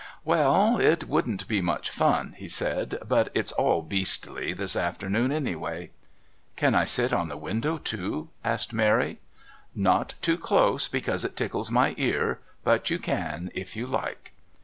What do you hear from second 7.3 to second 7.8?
window